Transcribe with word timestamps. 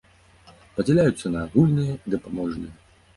Падзяляюцца 0.79 1.31
на 1.33 1.43
агульныя 1.49 1.93
і 2.05 2.15
дапаможныя. 2.15 2.73